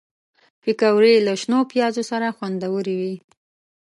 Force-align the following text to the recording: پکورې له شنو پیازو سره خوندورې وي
پکورې 0.61 1.13
له 1.27 1.33
شنو 1.41 1.59
پیازو 1.71 2.03
سره 2.11 2.27
خوندورې 2.37 2.93
وي 2.99 3.15